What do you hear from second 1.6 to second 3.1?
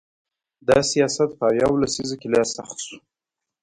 لسیزه کې لا سخت شو.